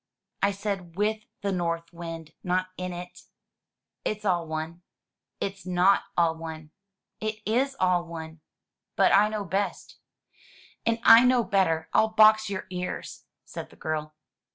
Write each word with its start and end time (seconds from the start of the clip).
"I 0.41 0.49
said 0.51 0.95
with 0.95 1.25
the 1.41 1.51
North 1.51 1.93
Wind, 1.93 2.33
not 2.43 2.69
in 2.75 2.91
it." 2.91 3.21
"It's 4.03 4.25
all 4.25 4.47
one." 4.47 4.81
"It's 5.39 5.63
not 5.63 6.05
all 6.17 6.33
one." 6.35 6.71
"It 7.19 7.35
is 7.45 7.75
all 7.79 8.03
one." 8.05 8.41
"But 8.95 9.11
I 9.11 9.29
know 9.29 9.45
best." 9.45 9.97
"And 10.87 10.97
I 11.03 11.23
know 11.23 11.43
better. 11.43 11.87
I'll 11.93 12.07
box 12.15 12.49
your 12.49 12.65
ears," 12.71 13.25
said 13.45 13.69
the 13.69 13.75
girl. 13.75 14.15